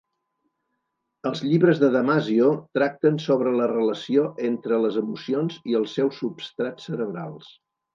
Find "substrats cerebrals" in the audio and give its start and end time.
6.27-7.59